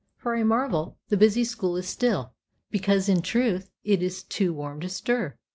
For 0.17 0.33
a 0.33 0.43
marvel, 0.43 0.97
the 1.09 1.15
busy 1.15 1.43
school 1.43 1.77
is 1.77 1.87
still, 1.87 2.33
because, 2.71 3.07
in 3.07 3.21
truth, 3.21 3.69
it 3.83 4.01
is 4.01 4.23
too 4.23 4.51
warm 4.51 4.79
to 4.81 4.89
stir. 4.89 5.37